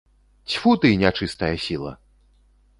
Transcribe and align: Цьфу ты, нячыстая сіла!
Цьфу 0.53 0.71
ты, 0.85 0.89
нячыстая 1.03 1.53
сіла! 1.69 1.95